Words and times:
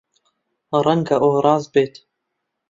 ڕەنگە 0.83 1.15
ئەوە 1.21 1.39
ڕاست 1.45 1.69
بێت. 1.73 1.93